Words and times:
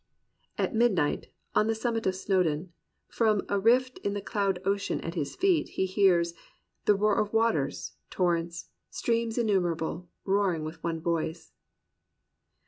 At 0.57 0.73
midnight, 0.73 1.27
on 1.53 1.67
the 1.67 1.75
summit 1.75 2.07
of 2.07 2.15
Snowdon, 2.15 2.73
from 3.07 3.43
a 3.47 3.59
rift 3.59 3.99
in 3.99 4.15
the 4.15 4.19
cloud 4.21 4.59
ocean 4.65 4.99
at 5.01 5.13
his 5.13 5.35
feet, 5.35 5.69
he 5.69 5.85
hears 5.85 6.33
"the 6.85 6.95
roar 6.95 7.19
of 7.21 7.33
waters, 7.33 7.91
torrents, 8.09 8.69
streams 8.89 9.37
Innumerable, 9.37 10.09
roaring 10.25 10.63
with 10.63 10.83
one 10.83 10.99
voice.' 10.99 11.51